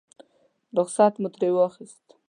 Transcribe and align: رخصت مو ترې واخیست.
رخصت 0.77 1.13
مو 1.21 1.29
ترې 1.33 1.49
واخیست. 1.55 2.05